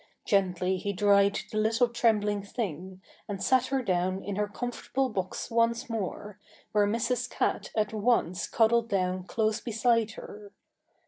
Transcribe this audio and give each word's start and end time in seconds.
Gently 0.25 0.77
he 0.77 0.93
dried 0.93 1.39
the 1.51 1.59
little 1.59 1.87
trembling 1.87 2.41
thing, 2.41 3.03
and 3.27 3.39
sat 3.43 3.67
her 3.67 3.83
down 3.83 4.23
in 4.23 4.35
her 4.35 4.47
comfortable 4.47 5.09
box 5.09 5.51
once 5.51 5.91
more, 5.91 6.39
where 6.71 6.87
Mrs. 6.87 7.29
Cat 7.29 7.69
at 7.75 7.93
once 7.93 8.47
cuddled 8.47 8.89
down 8.89 9.25
close 9.25 9.61
beside 9.61 10.13
her. 10.13 10.51